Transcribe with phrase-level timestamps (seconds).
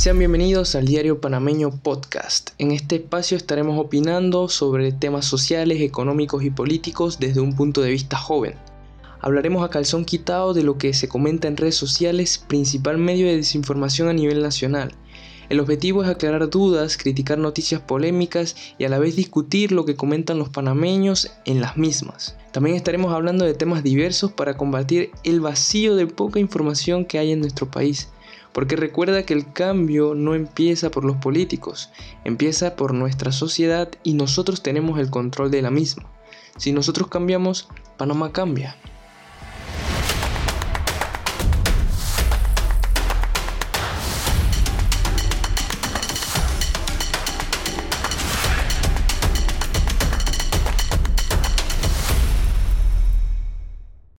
[0.00, 2.52] Sean bienvenidos al Diario Panameño Podcast.
[2.56, 7.90] En este espacio estaremos opinando sobre temas sociales, económicos y políticos desde un punto de
[7.90, 8.54] vista joven.
[9.20, 13.36] Hablaremos a calzón quitado de lo que se comenta en redes sociales, principal medio de
[13.36, 14.94] desinformación a nivel nacional.
[15.50, 19.96] El objetivo es aclarar dudas, criticar noticias polémicas y a la vez discutir lo que
[19.96, 22.38] comentan los panameños en las mismas.
[22.52, 27.32] También estaremos hablando de temas diversos para combatir el vacío de poca información que hay
[27.32, 28.08] en nuestro país.
[28.52, 31.90] Porque recuerda que el cambio no empieza por los políticos,
[32.24, 36.04] empieza por nuestra sociedad y nosotros tenemos el control de la misma.
[36.56, 38.76] Si nosotros cambiamos, Panamá cambia.